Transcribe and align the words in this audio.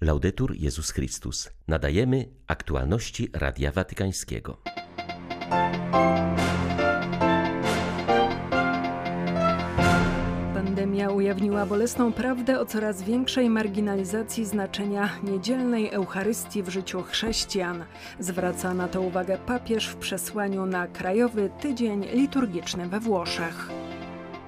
Laudetur 0.00 0.56
Jezus 0.56 0.90
Chrystus. 0.90 1.50
Nadajemy 1.68 2.28
aktualności 2.46 3.28
Radia 3.32 3.72
Watykańskiego. 3.72 4.56
Pandemia 10.54 11.10
ujawniła 11.10 11.66
bolesną 11.66 12.12
prawdę 12.12 12.60
o 12.60 12.66
coraz 12.66 13.02
większej 13.02 13.50
marginalizacji 13.50 14.46
znaczenia 14.46 15.10
niedzielnej 15.22 15.90
Eucharystii 15.90 16.62
w 16.62 16.68
życiu 16.68 17.02
chrześcijan. 17.02 17.84
Zwraca 18.20 18.74
na 18.74 18.88
to 18.88 19.00
uwagę 19.00 19.38
papież 19.46 19.86
w 19.88 19.96
przesłaniu 19.96 20.66
na 20.66 20.86
Krajowy 20.86 21.50
Tydzień 21.60 22.06
Liturgiczny 22.14 22.88
we 22.88 23.00
Włoszech. 23.00 23.70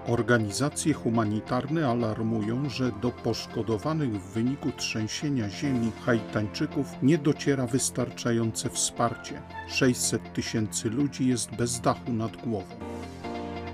Organizacje 0.06 0.94
humanitarne 0.94 1.88
alarmują, 1.88 2.68
że 2.68 2.92
do 3.02 3.10
poszkodowanych 3.10 4.22
w 4.22 4.32
wyniku 4.32 4.72
trzęsienia 4.72 5.50
ziemi 5.50 5.92
Haitańczyków 6.04 6.86
nie 7.02 7.18
dociera 7.18 7.66
wystarczające 7.66 8.70
wsparcie. 8.70 9.42
600 9.68 10.32
tysięcy 10.32 10.90
ludzi 10.90 11.28
jest 11.28 11.50
bez 11.50 11.80
dachu 11.80 12.12
nad 12.12 12.36
głową. 12.36 12.74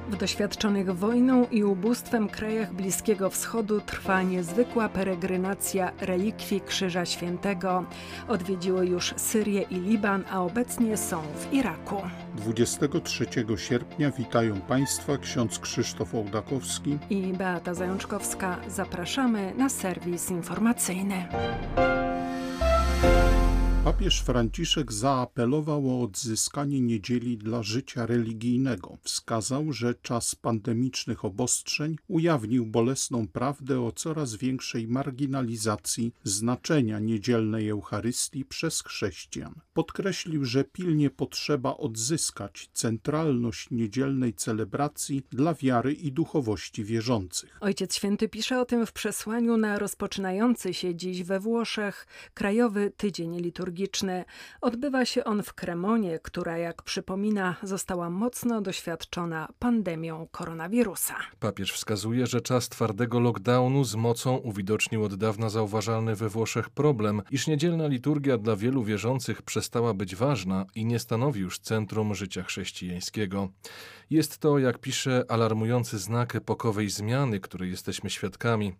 W 0.08 0.16
doświadczonych 0.16 0.96
wojną 0.96 1.46
i 1.50 1.64
ubóstwem 1.64 2.28
krajach 2.28 2.74
Bliskiego 2.74 3.30
Wschodu 3.30 3.80
trwa 3.80 4.22
niezwykła 4.22 4.88
peregrinacja 4.88 5.92
relikwii 6.00 6.60
Krzyża 6.60 7.06
Świętego. 7.06 7.84
Odwiedziły 8.28 8.86
już 8.86 9.14
Syrię 9.16 9.62
i 9.62 9.74
Liban, 9.74 10.24
a 10.30 10.42
obecnie 10.42 10.96
są 10.96 11.22
w 11.22 11.52
Iraku. 11.52 12.02
23 12.36 13.26
sierpnia 13.56 14.10
witają 14.10 14.60
Państwa 14.60 15.18
ksiądz 15.18 15.58
Krzysztof 15.58 16.14
Ołdakowski 16.14 16.98
i 17.10 17.32
Beata 17.32 17.74
Zajączkowska. 17.74 18.56
Zapraszamy 18.68 19.54
na 19.56 19.68
serwis 19.68 20.30
informacyjny. 20.30 21.26
Papież 23.84 24.20
Franciszek 24.20 24.92
zaapelował 24.92 25.90
o 25.90 26.02
odzyskanie 26.02 26.80
niedzieli 26.80 27.38
dla 27.38 27.62
życia 27.62 28.06
religijnego. 28.06 28.98
Wskazał, 29.02 29.72
że 29.72 29.94
czas 29.94 30.34
pandemicznych 30.34 31.24
obostrzeń 31.24 31.96
ujawnił 32.08 32.66
bolesną 32.66 33.28
prawdę 33.28 33.80
o 33.80 33.92
coraz 33.92 34.34
większej 34.34 34.88
marginalizacji 34.88 36.12
znaczenia 36.24 36.98
niedzielnej 36.98 37.68
Eucharystii 37.68 38.44
przez 38.44 38.82
chrześcijan. 38.82 39.54
Podkreślił, 39.74 40.44
że 40.44 40.64
pilnie 40.64 41.10
potrzeba 41.10 41.76
odzyskać 41.76 42.70
centralność 42.72 43.70
niedzielnej 43.70 44.34
celebracji 44.34 45.22
dla 45.30 45.54
wiary 45.54 45.92
i 45.92 46.12
duchowości 46.12 46.84
wierzących. 46.84 47.58
Ojciec 47.60 47.94
Święty 47.94 48.28
pisze 48.28 48.60
o 48.60 48.64
tym 48.64 48.86
w 48.86 48.92
przesłaniu 48.92 49.56
na 49.56 49.78
rozpoczynający 49.78 50.74
się 50.74 50.94
dziś 50.94 51.22
we 51.22 51.40
Włoszech 51.40 52.06
Krajowy 52.34 52.92
Tydzień 52.96 53.40
Liturgii 53.40 53.67
liturgiczny. 53.68 54.24
Odbywa 54.60 55.04
się 55.04 55.24
on 55.24 55.42
w 55.42 55.54
Kremonie, 55.54 56.18
która, 56.18 56.58
jak 56.58 56.82
przypomina, 56.82 57.56
została 57.62 58.10
mocno 58.10 58.60
doświadczona 58.60 59.48
pandemią 59.58 60.28
koronawirusa. 60.30 61.14
Papież 61.40 61.72
wskazuje, 61.72 62.26
że 62.26 62.40
czas 62.40 62.68
twardego 62.68 63.20
lockdownu 63.20 63.84
z 63.84 63.94
mocą 63.94 64.36
uwidocznił 64.36 65.04
od 65.04 65.14
dawna 65.14 65.48
zauważalny 65.48 66.14
we 66.14 66.28
Włoszech 66.28 66.70
problem, 66.70 67.22
iż 67.30 67.46
niedzielna 67.46 67.86
liturgia 67.86 68.38
dla 68.38 68.56
wielu 68.56 68.84
wierzących 68.84 69.42
przestała 69.42 69.94
być 69.94 70.16
ważna 70.16 70.66
i 70.74 70.84
nie 70.84 70.98
stanowi 70.98 71.40
już 71.40 71.58
centrum 71.58 72.14
życia 72.14 72.42
chrześcijańskiego. 72.42 73.48
Jest 74.10 74.38
to, 74.38 74.58
jak 74.58 74.78
pisze, 74.78 75.24
alarmujący 75.28 75.98
znak 75.98 76.36
epokowej 76.36 76.90
zmiany, 76.90 77.40
której 77.40 77.70
jesteśmy 77.70 78.10
świadkami. 78.10 78.74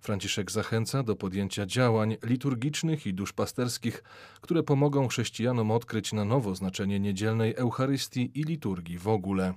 Franciszek 0.00 0.50
zachęca 0.50 1.02
do 1.02 1.16
podjęcia 1.16 1.66
działań 1.66 2.16
liturgicznych 2.22 3.06
i 3.06 3.14
duszpasterskich, 3.14 4.02
które 4.42 4.62
pomogą 4.62 5.08
chrześcijanom 5.08 5.70
odkryć 5.70 6.12
na 6.12 6.24
nowo 6.24 6.54
znaczenie 6.54 7.00
niedzielnej 7.00 7.54
Eucharystii 7.56 8.30
i 8.34 8.42
liturgii 8.42 8.98
w 8.98 9.08
ogóle. 9.08 9.54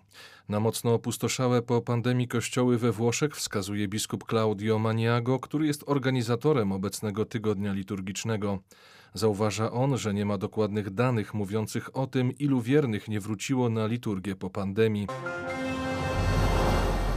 Na 0.50 0.60
mocno 0.60 0.94
opustoszałe 0.94 1.62
po 1.62 1.82
pandemii 1.82 2.28
kościoły 2.28 2.78
we 2.78 2.92
Włoszech 2.92 3.36
wskazuje 3.36 3.88
biskup 3.88 4.24
Claudio 4.30 4.80
Maniago, 4.80 5.40
który 5.40 5.68
jest 5.68 5.84
organizatorem 5.88 6.72
obecnego 6.72 7.26
tygodnia 7.26 7.74
liturgicznego. 7.74 8.60
Zauważa 9.14 9.72
on, 9.72 9.98
że 9.98 10.14
nie 10.14 10.26
ma 10.26 10.38
dokładnych 10.38 10.90
danych 10.90 11.34
mówiących 11.34 11.98
o 11.98 12.08
tym, 12.08 12.32
ilu 12.32 12.62
wiernych 12.62 13.08
nie 13.08 13.20
wróciło 13.20 13.70
na 13.70 13.88
liturgię 13.88 14.36
po 14.36 14.50
pandemii. 14.50 15.08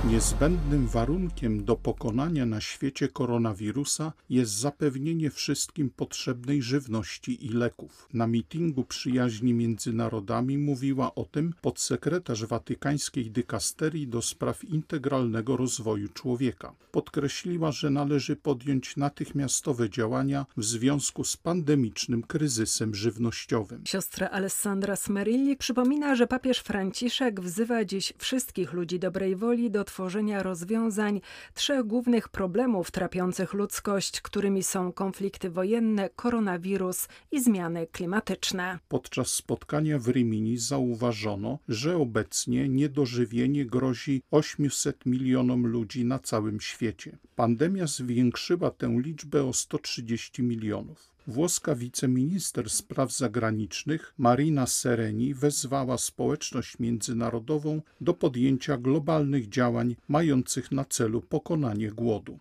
Niezbędnym 0.09 0.87
warunkiem 0.87 1.65
do 1.65 1.77
pokonania 1.77 2.47
na 2.47 2.61
świecie 2.61 3.09
koronawirusa 3.09 4.13
jest 4.31 4.53
zapewnienie 4.53 5.31
wszystkim 5.31 5.91
potrzebnej 5.91 6.63
żywności 6.63 7.47
i 7.47 7.49
leków. 7.49 8.09
Na 8.15 8.27
mitingu 8.27 8.85
przyjaźni 8.85 9.55
między 9.55 9.93
narodami 9.93 10.59
mówiła 10.59 11.15
o 11.15 11.25
tym 11.25 11.55
podsekretarz 11.61 12.45
watykańskiej 12.45 13.31
dykasterii 13.31 14.09
do 14.09 14.23
spraw 14.23 14.65
integralnego 14.65 15.57
rozwoju 15.57 16.09
człowieka. 16.09 16.75
Podkreśliła, 16.91 17.73
że 17.73 17.91
należy 17.91 18.37
podjąć 18.37 18.97
natychmiastowe 18.97 19.91
działania 19.91 20.47
w 20.57 20.65
związku 20.65 21.25
z 21.25 21.37
pandemicznym 21.37 22.23
kryzysem 22.23 22.95
żywnościowym. 22.95 23.83
Siostra 23.85 24.29
Alessandra 24.29 24.97
Smerilli 24.97 25.57
przypomina, 25.57 26.15
że 26.17 26.27
papież 26.27 26.59
Franciszek 26.59 27.41
wzywa 27.41 27.85
dziś 27.85 28.13
wszystkich 28.19 28.73
ludzi 28.73 28.99
dobrej 28.99 29.37
woli 29.37 29.71
do 29.71 29.85
tworzenia 29.99 30.43
rozwiązań 30.43 31.21
trzech 31.55 31.83
głównych 31.83 32.29
problemów 32.29 32.91
trapiących 32.91 33.53
ludzkość, 33.53 34.21
którymi 34.21 34.63
są 34.63 34.93
konflikty 34.93 35.51
wojenne, 35.51 36.11
koronawirus 36.17 37.09
i 37.31 37.43
zmiany 37.43 37.87
klimatyczne. 37.87 38.79
Podczas 38.89 39.31
spotkania 39.31 39.99
w 39.99 40.09
Rimini 40.09 40.59
zauważono, 40.59 41.59
że 41.69 41.97
obecnie 41.97 42.69
niedożywienie 42.69 43.67
grozi 43.67 44.23
800 44.31 45.07
milionom 45.07 45.67
ludzi 45.67 46.05
na 46.05 46.19
całym 46.19 46.61
świecie. 46.61 47.19
Pandemia 47.37 47.87
zwiększyła 47.87 48.71
tę 48.71 48.97
liczbę 48.99 49.45
o 49.45 49.53
130 49.53 50.43
milionów. 50.43 51.18
Włoska 51.29 51.75
wiceminister 51.75 52.71
spraw 52.71 53.13
zagranicznych 53.13 54.15
Marina 54.19 54.67
Sereni 54.67 55.35
wezwała 55.35 55.99
społeczność 55.99 56.79
międzynarodową 56.79 57.83
do 58.01 58.15
podjęcia 58.15 58.77
globalnych 58.77 59.49
działań 59.49 59.97
mających 60.09 60.73
na 60.73 60.85
celu 60.85 61.21
pokonanie 61.21 61.91
głodu. 61.91 62.39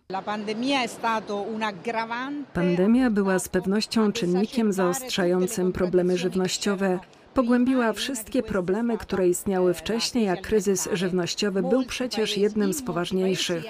Pandemia 2.54 3.10
była 3.10 3.38
z 3.38 3.48
pewnością 3.48 4.12
czynnikiem 4.12 4.72
zaostrzającym 4.72 5.72
problemy 5.72 6.18
żywnościowe 6.18 6.98
pogłębiła 7.38 7.92
wszystkie 7.92 8.42
problemy, 8.42 8.98
które 8.98 9.28
istniały 9.28 9.74
wcześniej, 9.74 10.28
a 10.28 10.36
kryzys 10.36 10.88
żywnościowy 10.92 11.62
był 11.62 11.84
przecież 11.84 12.36
jednym 12.36 12.72
z 12.72 12.82
poważniejszych. 12.82 13.64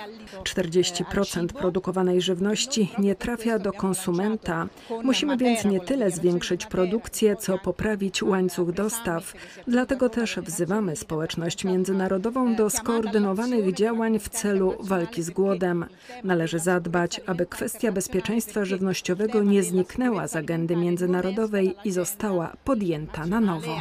40% 0.45 1.47
produkowanej 1.47 2.21
żywności 2.21 2.91
nie 2.99 3.15
trafia 3.15 3.59
do 3.59 3.73
konsumenta. 3.73 4.69
Musimy 5.03 5.37
więc 5.37 5.65
nie 5.65 5.81
tyle 5.81 6.11
zwiększyć 6.11 6.67
produkcję, 6.67 7.37
co 7.37 7.59
poprawić 7.59 8.23
łańcuch 8.23 8.73
dostaw. 8.73 9.33
Dlatego 9.67 10.09
też 10.09 10.37
wzywamy 10.37 10.97
społeczność 10.97 11.65
międzynarodową 11.65 12.55
do 12.55 12.71
skoordynowanych 12.71 13.75
działań 13.75 14.19
w 14.19 14.29
celu 14.29 14.75
walki 14.81 15.23
z 15.23 15.31
głodem. 15.31 15.85
Należy 16.25 16.59
zadbać, 16.59 17.21
aby 17.27 17.47
kwestia 17.47 17.93
bezpieczeństwa 17.93 18.65
żywnościowego 18.65 19.43
nie 19.43 19.63
zniknęła 19.63 20.29
z 20.29 20.37
agendy 20.37 20.77
międzynarodowej 20.77 21.75
i 21.85 21.91
została 21.93 22.57
podjęta 22.65 23.27
na 23.27 23.41
nowo 23.41 23.58
nowo. 23.59 23.77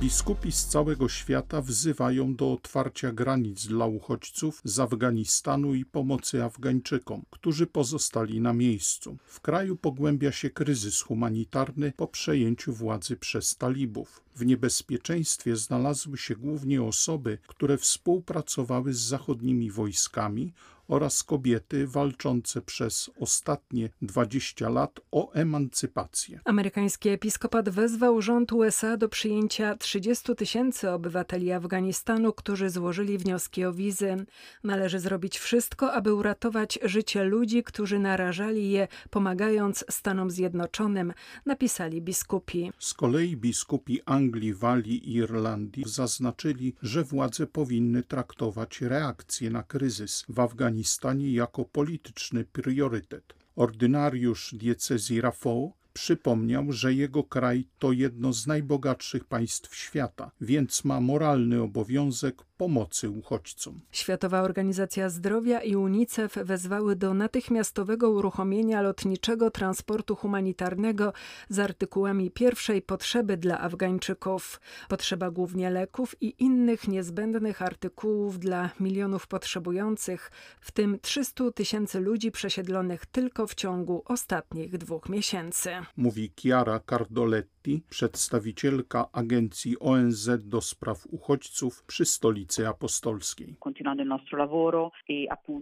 Biskupi 0.00 0.52
z 0.52 0.66
całego 0.66 1.08
świata 1.08 1.62
wzywają 1.62 2.34
do 2.34 2.52
otwarcia 2.52 3.12
granic 3.12 3.66
dla 3.66 3.86
uchodźców 3.86 4.60
z 4.64 4.78
Afganistanu 4.80 5.74
i 5.74 5.84
pomocy 5.84 6.44
Afgańczykom, 6.44 7.22
którzy 7.30 7.66
pozostali 7.66 8.40
na 8.40 8.52
miejscu. 8.52 9.16
W 9.26 9.40
kraju 9.40 9.76
pogłębia 9.76 10.32
się 10.32 10.50
kryzys 10.50 11.00
humanitarny 11.00 11.92
po 11.96 12.06
przejęciu 12.08 12.72
władzy 12.72 13.16
przez 13.16 13.56
talibów. 13.56 14.20
W 14.36 14.46
niebezpieczeństwie 14.46 15.56
znalazły 15.56 16.18
się 16.18 16.36
głównie 16.36 16.82
osoby, 16.82 17.38
które 17.46 17.78
współpracowały 17.78 18.94
z 18.94 18.98
zachodnimi 18.98 19.70
wojskami 19.70 20.52
oraz 20.88 21.22
kobiety 21.22 21.86
walczące 21.86 22.62
przez 22.62 23.10
ostatnie 23.20 23.90
20 24.02 24.68
lat 24.68 25.00
o 25.10 25.32
emancypację. 25.32 26.40
Amerykański 26.44 27.08
episkopat 27.08 27.68
wezwał 27.68 28.22
rząd 28.22 28.52
USA 28.52 28.96
do 28.96 29.08
przyjęcia 29.08 29.76
30 29.76 30.36
tysięcy 30.36 30.90
obywateli 30.90 31.52
Afganistanu, 31.52 32.32
którzy 32.32 32.70
złożyli 32.70 33.18
wnioski 33.18 33.64
o 33.64 33.72
wizy. 33.72 34.16
Należy 34.64 34.98
zrobić 34.98 35.38
wszystko, 35.38 35.92
aby 35.92 36.14
uratować 36.14 36.78
życie 36.82 37.24
ludzi, 37.24 37.62
którzy 37.62 37.98
narażali 37.98 38.70
je, 38.70 38.88
pomagając 39.10 39.84
Stanom 39.90 40.30
Zjednoczonym, 40.30 41.12
napisali 41.46 42.02
biskupi. 42.02 42.72
Z 42.78 42.94
kolei 42.94 43.36
biskupi 43.36 44.00
Anglii, 44.04 44.54
Walii 44.54 45.10
i 45.10 45.14
Irlandii 45.14 45.84
zaznaczyli, 45.86 46.74
że 46.82 47.04
władze 47.04 47.46
powinny 47.46 48.02
traktować 48.02 48.80
reakcję 48.80 49.50
na 49.50 49.62
kryzys 49.62 50.24
w 50.28 50.40
Afganistanie 50.40 50.75
Afganistanie 50.76 51.32
jako 51.32 51.64
polityczny 51.64 52.44
priorytet. 52.44 53.34
Ordynariusz 53.56 54.54
diecezji 54.54 55.20
Rafał 55.20 55.72
przypomniał, 55.96 56.72
że 56.72 56.94
jego 56.94 57.24
kraj 57.24 57.64
to 57.78 57.92
jedno 57.92 58.32
z 58.32 58.46
najbogatszych 58.46 59.24
państw 59.24 59.76
świata, 59.76 60.30
więc 60.40 60.84
ma 60.84 61.00
moralny 61.00 61.62
obowiązek 61.62 62.42
pomocy 62.56 63.10
uchodźcom. 63.10 63.80
Światowa 63.92 64.42
Organizacja 64.42 65.08
Zdrowia 65.08 65.62
i 65.62 65.76
UNICEF 65.76 66.34
wezwały 66.34 66.96
do 66.96 67.14
natychmiastowego 67.14 68.10
uruchomienia 68.10 68.82
lotniczego 68.82 69.50
transportu 69.50 70.16
humanitarnego 70.16 71.12
z 71.48 71.58
artykułami 71.58 72.30
pierwszej 72.30 72.82
potrzeby 72.82 73.36
dla 73.36 73.60
Afgańczyków. 73.60 74.60
Potrzeba 74.88 75.30
głównie 75.30 75.70
leków 75.70 76.22
i 76.22 76.34
innych 76.38 76.88
niezbędnych 76.88 77.62
artykułów 77.62 78.38
dla 78.38 78.70
milionów 78.80 79.26
potrzebujących, 79.26 80.30
w 80.60 80.72
tym 80.72 80.98
300 81.02 81.50
tysięcy 81.50 82.00
ludzi 82.00 82.30
przesiedlonych 82.30 83.06
tylko 83.06 83.46
w 83.46 83.54
ciągu 83.54 84.02
ostatnich 84.04 84.78
dwóch 84.78 85.08
miesięcy. 85.08 85.85
Mówi 85.96 86.32
Chiara 86.40 86.80
Cardoletti, 86.90 87.82
przedstawicielka 87.90 89.08
Agencji 89.12 89.78
ONZ 89.78 90.30
do 90.38 90.60
spraw 90.60 91.06
uchodźców 91.10 91.82
przy 91.82 92.04
Stolicy 92.04 92.68
Apostolskiej. 92.68 93.56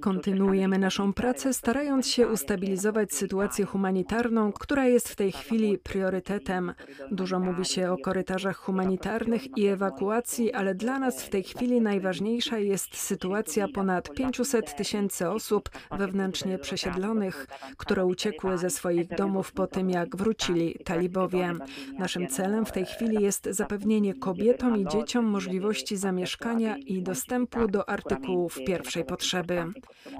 Kontynuujemy 0.01 0.79
naszą 0.79 1.13
pracę, 1.13 1.55
starając 1.55 2.07
się 2.07 2.29
ustabilizować 2.29 3.13
sytuację 3.13 3.65
humanitarną, 3.65 4.53
która 4.53 4.87
jest 4.87 5.09
w 5.09 5.17
tej 5.17 5.33
chwili 5.33 5.79
priorytetem. 5.79 6.75
Dużo 7.11 7.41
mówi 7.41 7.65
się 7.65 7.93
o 7.93 7.99
korytarzach 7.99 8.57
humanitarnych 8.57 9.59
i 9.59 9.67
ewakuacji, 9.67 10.53
ale 10.53 10.75
dla 10.75 10.99
nas 10.99 11.25
w 11.25 11.29
tej 11.29 11.43
chwili 11.43 11.81
najważniejsza 11.81 12.59
jest 12.59 12.97
sytuacja 12.97 13.69
ponad 13.69 14.15
500 14.15 14.77
tysięcy 14.77 15.31
osób 15.31 15.71
wewnętrznie 15.91 16.59
przesiedlonych, 16.59 17.47
które 17.77 18.07
uciekły 18.07 18.59
ze 18.59 18.71
swoich 18.71 19.09
domów 19.09 19.53
po 19.53 19.67
tym, 19.67 19.91
jak 19.91 20.14
wrócili 20.15 20.79
talibowie. 20.85 21.53
Naszym 21.99 22.29
celem 22.29 22.67
w 22.67 22.73
tej 22.73 22.85
chwili 22.85 23.23
jest 23.23 23.49
zapewnienie 23.51 24.15
kobietom 24.15 24.77
i 24.77 24.89
dzieciom 24.89 25.25
możliwości 25.25 25.97
zamieszkania 25.97 26.77
i 26.77 27.03
dostępu 27.03 27.69
do 27.69 27.89
artykułów 27.89 28.59
pierwszej 28.67 29.05
potrzeby. 29.05 29.65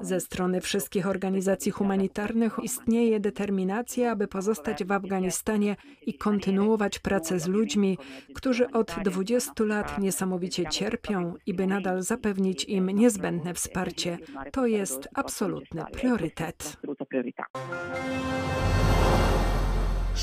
Ze 0.03 0.21
strony 0.21 0.61
wszystkich 0.61 1.07
organizacji 1.07 1.73
humanitarnych 1.73 2.57
istnieje 2.63 3.21
determinacja, 3.21 4.11
aby 4.11 4.29
pozostać 4.29 4.85
w 4.85 4.93
Afganistanie 4.93 5.77
i 6.07 6.15
kontynuować 6.15 6.99
pracę 6.99 7.41
z 7.41 7.49
ludźmi, 7.49 7.99
którzy 8.35 8.71
od 8.71 8.97
20 9.05 9.53
lat 9.59 9.99
niesamowicie 9.99 10.67
cierpią 10.67 11.35
i 11.47 11.55
by 11.55 11.67
nadal 11.67 12.03
zapewnić 12.03 12.65
im 12.65 12.91
niezbędne 12.91 13.55
wsparcie. 13.55 14.19
To 14.53 14.67
jest 14.67 15.09
absolutny 15.15 15.85
priorytet. 15.93 16.77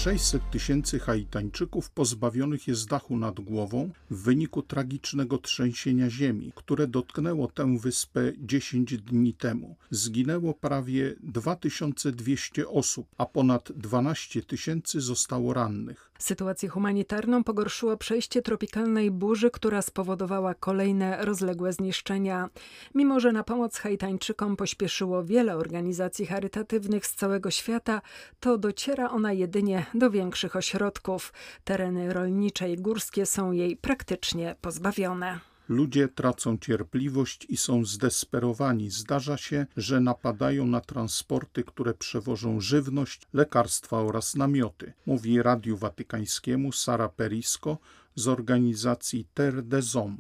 600 0.02 0.50
tysięcy 0.52 1.00
Haitańczyków 1.00 1.90
pozbawionych 1.90 2.68
jest 2.68 2.90
dachu 2.90 3.18
nad 3.18 3.40
głową 3.40 3.90
w 4.10 4.24
wyniku 4.24 4.62
tragicznego 4.62 5.38
trzęsienia 5.38 6.10
ziemi, 6.10 6.52
które 6.56 6.88
dotknęło 6.88 7.48
tę 7.48 7.78
wyspę 7.78 8.34
10 8.38 8.98
dni 8.98 9.34
temu. 9.34 9.76
Zginęło 9.92 10.54
prawie 10.54 11.16
2200 11.24 12.70
osób, 12.70 13.08
a 13.18 13.26
ponad 13.26 13.72
12 13.72 14.44
tysięcy 14.44 15.02
zostało 15.02 15.54
rannych. 15.54 16.11
Sytuację 16.22 16.70
humanitarną 16.70 17.44
pogorszyło 17.44 17.98
przejście 17.98 18.42
tropikalnej 18.42 19.12
burzy, 19.12 19.52
która 19.52 19.82
spowodowała 19.82 20.54
kolejne 20.54 21.26
rozległe 21.26 21.74
zniszczenia. 21.74 22.50
Mimo, 22.96 23.20
że 23.20 23.32
na 23.32 23.44
pomoc 23.44 23.78
Haitańczykom 23.78 24.56
pośpieszyło 24.56 25.24
wiele 25.24 25.58
organizacji 25.58 26.26
charytatywnych 26.26 27.06
z 27.08 27.16
całego 27.16 27.52
świata, 27.52 28.02
to 28.40 28.58
dociera 28.58 29.10
ona 29.10 29.34
jedynie 29.34 29.86
do 29.94 30.10
większych 30.10 30.56
ośrodków. 30.56 31.34
Tereny 31.64 32.14
rolnicze 32.14 32.72
i 32.72 32.78
górskie 32.78 33.26
są 33.26 33.52
jej 33.52 33.78
praktycznie 33.78 34.56
pozbawione. 34.62 35.51
Ludzie 35.72 36.08
tracą 36.08 36.58
cierpliwość 36.58 37.46
i 37.50 37.58
są 37.58 37.86
zdesperowani. 37.86 38.90
Zdarza 38.90 39.38
się, 39.38 39.66
że 39.78 40.00
napadają 40.00 40.66
na 40.68 40.82
transporty, 40.82 41.64
które 41.64 41.94
przewożą 41.94 42.60
żywność, 42.60 43.22
lekarstwa 43.34 43.98
oraz 43.98 44.36
namioty, 44.36 44.94
mówi 45.06 45.42
Radiu 45.42 45.78
Watykańskiemu 45.78 46.72
Sara 46.72 47.10
Perisco, 47.10 47.78
z 48.16 48.28
organizacji 48.28 49.28
Terre 49.34 49.62
des 49.62 49.94
Hommes. 49.94 50.20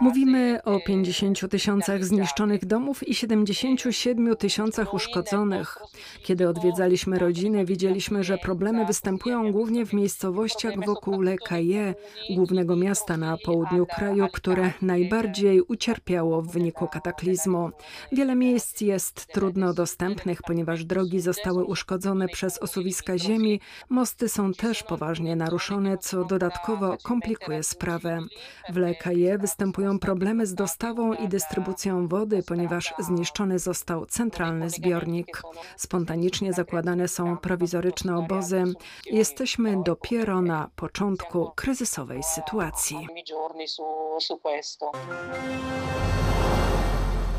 Mówimy 0.00 0.60
o 0.64 0.80
50 0.80 1.50
tysiącach 1.50 2.04
zniszczonych 2.04 2.64
domów 2.64 3.08
i 3.08 3.14
77 3.14 4.36
tysiącach 4.36 4.94
uszkodzonych. 4.94 5.78
Kiedy 6.22 6.48
odwiedzaliśmy 6.48 7.18
rodziny, 7.18 7.64
widzieliśmy, 7.64 8.24
że 8.24 8.38
problemy 8.38 8.86
występują 8.86 9.52
głównie 9.52 9.86
w 9.86 9.92
miejscowościach 9.92 10.84
wokół 10.86 11.20
Le 11.20 11.36
Caille, 11.48 11.94
głównego 12.30 12.76
miasta 12.76 13.16
na 13.16 13.36
południu 13.44 13.86
kraju, 13.86 14.28
które 14.32 14.72
najbardziej 14.82 15.60
ucierpiało 15.60 16.42
w 16.42 16.52
wyniku 16.52 16.88
kataklizmu. 16.88 17.70
Wiele 18.12 18.34
miejsc 18.34 18.80
jest 18.80 19.26
trudno 19.26 19.74
dostępnych, 19.74 20.42
ponieważ 20.42 20.84
drogi 20.84 21.20
zostały 21.20 21.64
uszkodzone 21.64 22.28
przez 22.28 22.58
osuwiska 22.58 23.18
ziemi, 23.18 23.60
mosty 23.88 24.28
są 24.28 24.52
też 24.52 24.82
poważne 24.82 25.13
poważnie 25.14 25.36
naruszone, 25.36 25.98
co 25.98 26.24
dodatkowo 26.24 26.96
komplikuje 27.02 27.62
sprawę. 27.62 28.20
W 28.68 28.76
Lekaje 28.76 29.38
występują 29.38 29.98
problemy 29.98 30.46
z 30.46 30.54
dostawą 30.54 31.12
i 31.12 31.28
dystrybucją 31.28 32.08
wody, 32.08 32.42
ponieważ 32.42 32.94
zniszczony 32.98 33.58
został 33.58 34.06
centralny 34.06 34.70
zbiornik. 34.70 35.42
Spontanicznie 35.76 36.52
zakładane 36.52 37.08
są 37.08 37.36
prowizoryczne 37.36 38.16
obozy. 38.16 38.64
Jesteśmy 39.06 39.82
dopiero 39.82 40.42
na 40.42 40.70
początku 40.76 41.50
kryzysowej 41.56 42.22
sytuacji. 42.22 43.08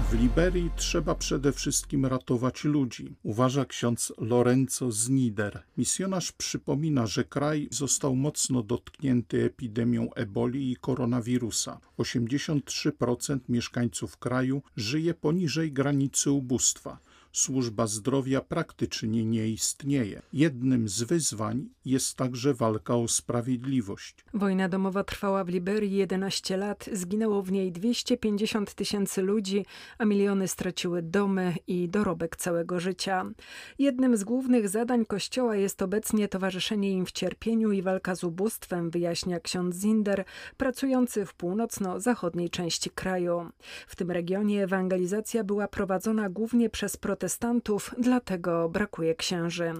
W 0.09 0.13
Liberii 0.13 0.69
trzeba 0.75 1.15
przede 1.15 1.51
wszystkim 1.51 2.05
ratować 2.05 2.63
ludzi, 2.63 3.15
uważa 3.23 3.65
ksiądz 3.65 4.13
Lorenzo 4.17 4.91
Znider. 4.91 5.63
Misjonarz 5.77 6.31
przypomina, 6.31 7.07
że 7.07 7.23
kraj 7.23 7.67
został 7.71 8.15
mocno 8.15 8.63
dotknięty 8.63 9.43
epidemią 9.43 10.13
eboli 10.13 10.71
i 10.71 10.75
koronawirusa. 10.75 11.79
83% 11.97 13.39
mieszkańców 13.49 14.17
kraju 14.17 14.61
żyje 14.75 15.13
poniżej 15.13 15.71
granicy 15.71 16.31
ubóstwa 16.31 16.99
służba 17.38 17.88
zdrowia 17.88 18.42
praktycznie 18.42 19.25
nie 19.25 19.48
istnieje. 19.48 20.22
Jednym 20.34 20.89
z 20.89 21.04
wyzwań 21.04 21.70
jest 21.86 22.18
także 22.18 22.54
walka 22.54 22.96
o 22.96 23.08
sprawiedliwość. 23.08 24.15
Wojna 24.34 24.70
domowa 24.70 25.04
trwała 25.04 25.44
w 25.44 25.50
Liberii 25.50 25.96
11 25.96 26.58
lat, 26.58 26.89
zginęło 26.92 27.42
w 27.42 27.51
niej 27.51 27.72
250 27.72 28.74
tysięcy 28.74 29.22
ludzi, 29.22 29.65
a 29.98 30.06
miliony 30.06 30.48
straciły 30.48 31.01
domy 31.01 31.56
i 31.68 31.89
dorobek 31.89 32.36
całego 32.36 32.80
życia. 32.80 33.25
Jednym 33.80 34.18
z 34.18 34.24
głównych 34.24 34.70
zadań 34.70 35.06
Kościoła 35.06 35.56
jest 35.56 35.82
obecnie 35.82 36.27
towarzyszenie 36.27 36.92
im 36.92 37.06
w 37.06 37.12
cierpieniu 37.12 37.72
i 37.72 37.82
walka 37.82 38.15
z 38.15 38.24
ubóstwem, 38.24 38.89
wyjaśnia 38.89 39.39
ksiądz 39.39 39.75
Zinder, 39.75 40.25
pracujący 40.58 41.25
w 41.25 41.34
północno-zachodniej 41.34 42.50
części 42.50 42.89
kraju. 42.89 43.50
W 43.88 43.96
tym 43.96 44.12
regionie 44.12 44.63
ewangelizacja 44.63 45.44
była 45.44 45.68
prowadzona 45.68 46.30
głównie 46.30 46.70
przez 46.70 46.98
protestantów 46.98 47.25
protestantów, 47.25 47.96
dlatego 47.98 48.70
brakuje 48.70 49.15
księży. 49.15 49.74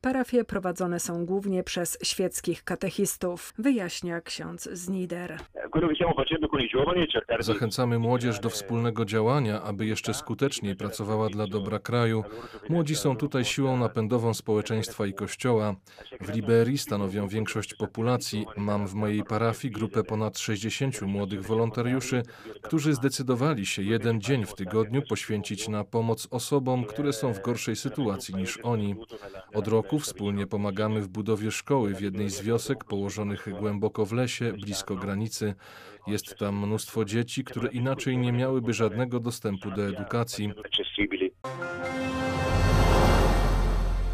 Parafie 0.00 0.44
prowadzone 0.44 1.00
są 1.00 1.26
głównie 1.26 1.62
przez 1.62 1.98
świeckich 2.02 2.64
katechistów, 2.64 3.54
wyjaśnia 3.58 4.20
ksiądz 4.20 4.68
Znider. 4.72 5.38
Zachęcamy 7.40 7.98
młodzież 7.98 8.40
do 8.40 8.50
wspólnego 8.50 9.04
działania, 9.04 9.62
aby 9.62 9.86
jeszcze 9.86 10.14
skuteczniej 10.14 10.76
pracowała 10.76 11.28
dla 11.28 11.46
dobra 11.46 11.78
kraju. 11.78 12.24
Młodzi 12.68 12.96
są 12.96 13.16
tutaj 13.16 13.44
siłą 13.44 13.76
napędową 13.76 14.34
społeczeństwa 14.34 15.06
i 15.06 15.14
kościoła. 15.14 15.74
W 16.20 16.34
Liberii 16.34 16.78
stanowią 16.78 17.28
większość 17.28 17.74
populacji. 17.74 18.46
Mam 18.56 18.86
w 18.86 18.94
mojej 18.94 19.24
parafii 19.24 19.74
grupę 19.74 20.04
ponad 20.04 20.38
60 20.38 21.02
młodych 21.02 21.42
wolontariuszy, 21.42 22.22
którzy 22.62 22.94
zdecydowali 22.94 23.66
się 23.66 23.82
jeden 23.82 24.20
dzień 24.20 24.46
w 24.46 24.54
tygodniu 24.54 25.02
poświęcić 25.08 25.68
na 25.68 25.84
pomoc 25.84 26.28
osobom, 26.30 26.84
które 26.92 27.12
są 27.12 27.34
w 27.34 27.42
gorszej 27.42 27.76
sytuacji 27.76 28.34
niż 28.34 28.58
oni. 28.62 28.94
Od 29.54 29.68
roku 29.68 29.98
wspólnie 29.98 30.46
pomagamy 30.46 31.00
w 31.00 31.08
budowie 31.08 31.50
szkoły 31.50 31.94
w 31.94 32.00
jednej 32.00 32.30
z 32.30 32.42
wiosek 32.42 32.84
położonych 32.84 33.48
głęboko 33.60 34.06
w 34.06 34.12
lesie, 34.12 34.52
blisko 34.52 34.96
granicy. 34.96 35.54
Jest 36.06 36.36
tam 36.36 36.66
mnóstwo 36.66 37.04
dzieci, 37.04 37.44
które 37.44 37.68
inaczej 37.68 38.18
nie 38.18 38.32
miałyby 38.32 38.72
żadnego 38.72 39.20
dostępu 39.20 39.70
do 39.70 39.88
edukacji. 39.88 40.52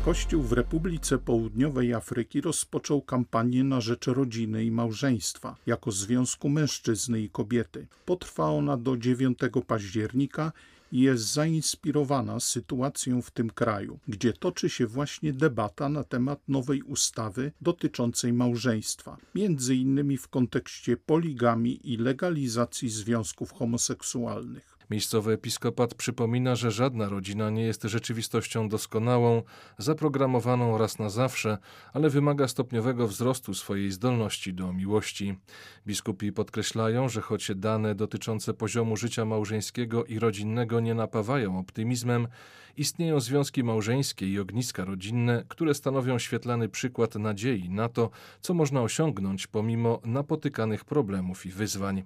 Kościół 0.05 0.43
w 0.43 0.53
Republice 0.53 1.19
Południowej 1.19 1.95
Afryki 1.95 2.41
rozpoczął 2.41 3.03
kampanię 3.03 3.65
na 3.65 3.81
rzecz 3.81 4.07
rodziny 4.07 4.65
i 4.65 4.71
małżeństwa 4.71 5.57
jako 5.67 5.91
związku 5.93 6.49
mężczyzny 6.49 7.21
i 7.21 7.31
kobiety. 7.31 7.87
Potrwa 8.05 8.45
ona 8.45 8.77
do 8.77 8.97
9 8.97 9.39
października 9.67 10.53
jest 10.93 11.33
zainspirowana 11.33 12.41
sytuacją 12.41 13.23
w 13.23 13.31
tym 13.31 13.51
kraju, 13.51 13.99
gdzie 14.09 14.33
toczy 14.33 14.71
się 14.71 14.87
właśnie 14.87 15.33
debata 15.33 15.89
na 15.89 16.05
temat 16.05 16.49
nowej 16.49 16.83
ustawy 16.83 17.53
dotyczącej 17.61 18.33
małżeństwa, 18.33 19.17
między 19.35 19.75
innymi 19.75 20.17
w 20.17 20.29
kontekście 20.29 20.97
poligami 20.97 21.93
i 21.93 21.97
legalizacji 21.97 22.89
związków 22.89 23.53
homoseksualnych. 23.53 24.78
Miejscowy 24.91 25.33
episkopat 25.33 25.95
przypomina, 25.95 26.57
że 26.57 26.71
żadna 26.71 27.09
rodzina 27.09 27.51
nie 27.51 27.63
jest 27.63 27.83
rzeczywistością 27.83 28.69
doskonałą, 28.69 29.43
zaprogramowaną 29.79 30.79
raz 30.79 30.99
na 30.99 31.11
zawsze, 31.11 31.59
ale 31.93 32.11
wymaga 32.11 32.49
stopniowego 32.49 33.09
wzrostu 33.09 33.55
swojej 33.55 33.91
zdolności 33.91 34.55
do 34.55 34.73
miłości. 34.73 35.35
Biskupi 35.87 36.33
podkreślają, 36.33 37.09
że 37.09 37.21
choć 37.21 37.51
dane 37.55 37.95
dotyczące 37.95 38.55
poziomu 38.55 38.97
życia 38.97 39.25
małżeńskiego 39.25 40.05
i 40.05 40.19
rodzinnego 40.19 40.81
nie 40.81 40.95
napawają 40.95 41.59
optymizmem, 41.59 42.29
istnieją 42.79 43.21
związki 43.21 43.65
małżeńskie 43.65 44.29
i 44.29 44.39
ogniska 44.39 44.85
rodzinne, 44.85 45.45
które 45.49 45.75
stanowią 45.75 46.19
świetlany 46.19 46.69
przykład 46.69 47.15
nadziei 47.15 47.71
na 47.71 47.89
to, 47.89 48.11
co 48.41 48.55
można 48.55 48.83
osiągnąć 48.83 49.47
pomimo 49.47 50.01
napotykanych 50.05 50.85
problemów 50.85 51.47
i 51.47 51.51
wyzwań. 51.51 52.03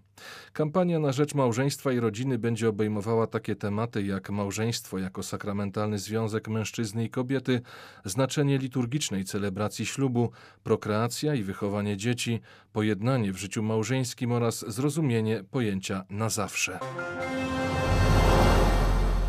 Kampania 0.52 0.98
na 0.98 1.12
rzecz 1.12 1.34
małżeństwa 1.34 1.92
i 1.92 2.00
rodziny 2.00 2.38
będzie 2.38 2.68
obejmowała 2.72 3.26
takie 3.26 3.56
tematy 3.56 4.02
jak 4.02 4.30
małżeństwo 4.30 4.98
jako 4.98 5.22
sakramentalny 5.22 5.98
związek 5.98 6.48
mężczyzny 6.48 7.04
i 7.04 7.10
kobiety, 7.10 7.60
znaczenie 8.04 8.58
liturgicznej 8.58 9.24
celebracji 9.24 9.86
ślubu, 9.86 10.30
prokreacja 10.64 11.34
i 11.34 11.42
wychowanie 11.42 11.96
dzieci, 11.96 12.40
pojednanie 12.72 13.32
w 13.32 13.36
życiu 13.36 13.62
małżeńskim 13.62 14.32
oraz 14.32 14.64
zrozumienie 14.68 15.44
pojęcia 15.50 16.04
na 16.10 16.28
zawsze. 16.28 16.78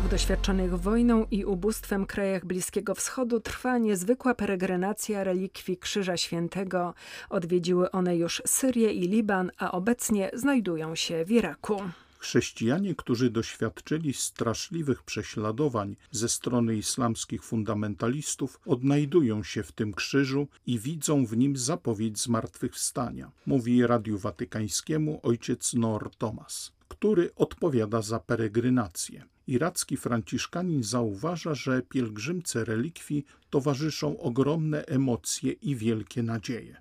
W 0.04 0.08
doświadczonych 0.08 0.80
wojną 0.80 1.26
i 1.30 1.44
ubóstwem 1.44 2.06
krajach 2.06 2.44
Bliskiego 2.44 2.94
Wschodu 2.94 3.40
trwa 3.40 3.78
niezwykła 3.78 4.34
peregrinacja 4.34 5.24
relikwii 5.24 5.76
Krzyża 5.76 6.16
Świętego. 6.16 6.94
Odwiedziły 7.30 7.90
one 7.90 8.16
już 8.16 8.42
Syrię 8.46 8.92
i 8.92 9.08
Liban, 9.08 9.50
a 9.58 9.72
obecnie 9.72 10.30
znajdują 10.32 10.94
się 10.94 11.24
w 11.24 11.30
Iraku. 11.30 11.82
Chrześcijanie, 12.24 12.94
którzy 12.94 13.30
doświadczyli 13.30 14.12
straszliwych 14.12 15.02
prześladowań 15.02 15.96
ze 16.10 16.28
strony 16.28 16.76
islamskich 16.76 17.44
fundamentalistów, 17.44 18.60
odnajdują 18.66 19.42
się 19.42 19.62
w 19.62 19.72
tym 19.72 19.94
krzyżu 19.94 20.48
i 20.66 20.78
widzą 20.78 21.26
w 21.26 21.36
nim 21.36 21.56
zapowiedź 21.56 22.18
zmartwychwstania, 22.18 23.30
mówi 23.46 23.86
Radiu 23.86 24.18
Watykańskiemu 24.18 25.20
ojciec 25.22 25.74
Nor 25.74 26.10
Thomas, 26.18 26.72
który 26.88 27.30
odpowiada 27.36 28.02
za 28.02 28.18
peregrinację. 28.20 29.24
Iracki 29.46 29.96
franciszkanin 29.96 30.82
zauważa, 30.82 31.54
że 31.54 31.82
pielgrzymce 31.82 32.64
relikwii 32.64 33.24
towarzyszą 33.50 34.18
ogromne 34.18 34.84
emocje 34.86 35.52
i 35.52 35.76
wielkie 35.76 36.22
nadzieje. 36.22 36.76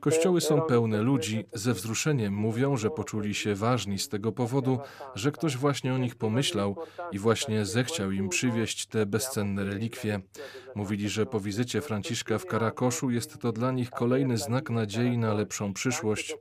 Kościoły 0.00 0.40
są 0.40 0.60
pełne 0.60 1.02
ludzi, 1.02 1.44
ze 1.52 1.72
wzruszeniem 1.72 2.34
mówią, 2.34 2.76
że 2.76 2.90
poczuli 2.90 3.34
się 3.34 3.54
ważni 3.54 3.98
z 3.98 4.08
tego 4.08 4.32
powodu, 4.32 4.78
że 5.14 5.32
ktoś 5.32 5.56
właśnie 5.56 5.94
o 5.94 5.98
nich 5.98 6.16
pomyślał 6.16 6.76
i 7.12 7.18
właśnie 7.18 7.64
zechciał 7.64 8.10
im 8.10 8.28
przywieźć 8.28 8.86
te 8.86 9.06
bezcenne 9.06 9.64
relikwie. 9.64 10.20
Mówili, 10.74 11.08
że 11.08 11.26
po 11.26 11.40
wizycie 11.40 11.80
Franciszka 11.80 12.38
w 12.38 12.46
Karakoszu 12.46 13.10
jest 13.10 13.38
to 13.38 13.52
dla 13.52 13.72
nich 13.72 13.90
kolejny 13.90 14.36
znak 14.36 14.70
nadziei 14.70 15.18
na 15.18 15.34
lepszą 15.34 15.72
przyszłość. 15.74 16.36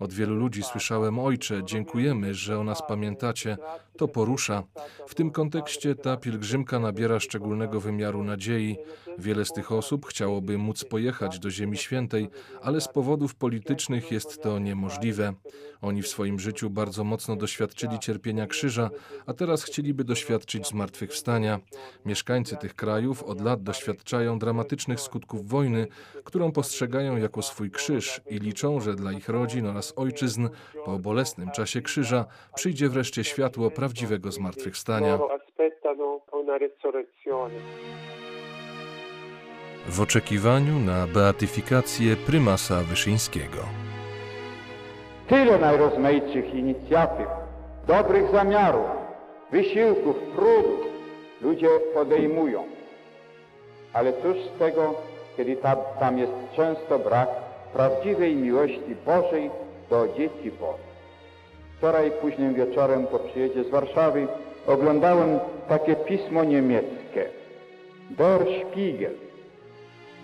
Od 0.00 0.12
wielu 0.12 0.34
ludzi 0.34 0.62
słyszałem: 0.62 1.18
Ojcze, 1.18 1.64
dziękujemy, 1.64 2.34
że 2.34 2.58
o 2.58 2.64
nas 2.64 2.82
pamiętacie. 2.88 3.56
To 4.00 4.08
porusza. 4.08 4.62
W 5.08 5.14
tym 5.14 5.30
kontekście 5.30 5.94
ta 5.94 6.16
pielgrzymka 6.16 6.78
nabiera 6.78 7.20
szczególnego 7.20 7.80
wymiaru 7.80 8.24
nadziei. 8.24 8.76
Wiele 9.18 9.44
z 9.44 9.52
tych 9.52 9.72
osób 9.72 10.06
chciałoby 10.06 10.58
móc 10.58 10.84
pojechać 10.84 11.38
do 11.38 11.50
Ziemi 11.50 11.76
Świętej, 11.76 12.28
ale 12.62 12.80
z 12.80 12.88
powodów 12.88 13.34
politycznych 13.34 14.12
jest 14.12 14.42
to 14.42 14.58
niemożliwe. 14.58 15.34
Oni 15.80 16.02
w 16.02 16.08
swoim 16.08 16.40
życiu 16.40 16.70
bardzo 16.70 17.04
mocno 17.04 17.36
doświadczyli 17.36 17.98
cierpienia 17.98 18.46
krzyża, 18.46 18.90
a 19.26 19.34
teraz 19.34 19.62
chcieliby 19.62 20.04
doświadczyć 20.04 20.68
zmartwychwstania. 20.68 21.60
Mieszkańcy 22.06 22.56
tych 22.56 22.74
krajów 22.74 23.22
od 23.22 23.40
lat 23.40 23.62
doświadczają 23.62 24.38
dramatycznych 24.38 25.00
skutków 25.00 25.48
wojny, 25.48 25.86
którą 26.24 26.52
postrzegają 26.52 27.16
jako 27.16 27.42
swój 27.42 27.70
krzyż 27.70 28.20
i 28.30 28.38
liczą, 28.38 28.80
że 28.80 28.94
dla 28.94 29.12
ich 29.12 29.28
rodzin 29.28 29.66
oraz 29.66 29.92
ojczyzn 29.96 30.48
po 30.84 30.98
bolesnym 30.98 31.50
czasie 31.50 31.82
krzyża 31.82 32.24
przyjdzie 32.54 32.88
wreszcie 32.88 33.24
światło 33.24 33.70
prawdziwego 33.70 33.89
zmartwychwstania. 34.30 35.18
W 39.88 40.00
oczekiwaniu 40.00 40.78
na 40.78 41.06
beatyfikację 41.06 42.16
prymasa 42.16 42.80
Wyszyńskiego. 42.80 43.58
Tyle 45.28 45.58
najrozmaitszych 45.58 46.54
inicjatyw, 46.54 47.26
dobrych 47.86 48.30
zamiarów, 48.30 48.86
wysiłków, 49.52 50.16
trudów 50.34 50.86
ludzie 51.40 51.68
podejmują. 51.94 52.64
Ale 53.92 54.12
cóż 54.12 54.36
z 54.56 54.58
tego, 54.58 54.94
kiedy 55.36 55.56
tam, 55.56 55.76
tam 56.00 56.18
jest 56.18 56.32
często 56.56 56.98
brak 56.98 57.28
prawdziwej 57.72 58.36
miłości 58.36 58.96
Bożej 59.06 59.50
do 59.90 60.08
dzieci 60.08 60.50
Bożych. 60.50 60.89
Wczoraj 61.80 62.10
późnym 62.10 62.54
wieczorem 62.54 63.06
po 63.06 63.18
przyjeździe 63.18 63.64
z 63.64 63.70
Warszawy 63.70 64.26
oglądałem 64.66 65.38
takie 65.68 65.96
pismo 65.96 66.44
niemieckie. 66.44 67.26
Der 68.10 68.40
Spiegel, 68.40 69.12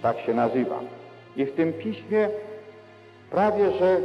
tak 0.02 0.20
się 0.20 0.34
nazywa. 0.34 0.80
I 1.36 1.44
w 1.44 1.54
tym 1.54 1.72
piśmie 1.72 2.28
prawie, 3.30 3.70
że 3.70 4.00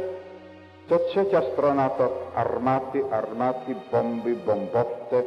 co 0.88 0.98
trzecia 0.98 1.42
strona 1.52 1.90
to 1.90 2.30
armaty, 2.34 3.02
armaty, 3.10 3.74
bomby, 3.92 4.34
bombowce, 4.34 5.22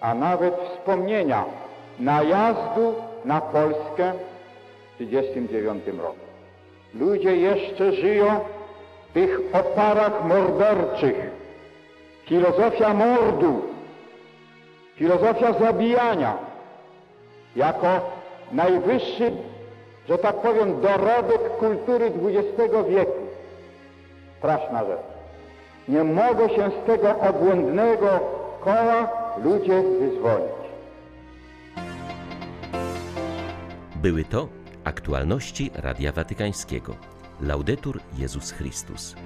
a 0.00 0.14
nawet 0.14 0.54
wspomnienia 0.54 1.44
najazdu 1.98 2.94
na 3.24 3.40
Polskę 3.40 4.12
w 4.94 4.98
1939 4.98 5.86
roku. 6.02 6.26
Ludzie 6.94 7.36
jeszcze 7.36 7.92
żyją 7.92 8.40
w 9.10 9.12
tych 9.12 9.40
oparach 9.52 10.24
morderczych. 10.24 11.45
Filozofia 12.26 12.94
mordu, 12.94 13.62
filozofia 14.96 15.52
zabijania 15.52 16.38
jako 17.56 18.00
najwyższy, 18.52 19.32
że 20.08 20.18
tak 20.18 20.36
powiem, 20.36 20.80
dorobek 20.80 21.56
kultury 21.58 22.06
XX 22.06 22.74
wieku. 22.88 23.26
Straszna 24.38 24.84
rzecz. 24.84 25.06
Nie 25.88 26.04
mogą 26.04 26.48
się 26.48 26.70
z 26.82 26.86
tego 26.86 27.20
obłędnego 27.20 28.20
koła 28.64 29.08
ludzie 29.44 29.82
wyzwolić. 29.82 30.56
Były 33.96 34.24
to 34.24 34.48
aktualności 34.84 35.70
Radia 35.74 36.12
Watykańskiego. 36.12 36.94
Laudetur 37.40 38.00
Jezus 38.18 38.50
Chrystus. 38.52 39.16